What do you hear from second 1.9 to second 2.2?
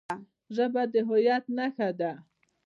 ده.